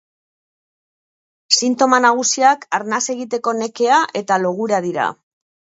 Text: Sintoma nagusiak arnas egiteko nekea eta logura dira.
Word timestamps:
Sintoma 1.59 2.01
nagusiak 2.07 2.67
arnas 2.79 3.03
egiteko 3.17 3.55
nekea 3.61 4.03
eta 4.23 4.45
logura 4.47 4.87
dira. 4.91 5.13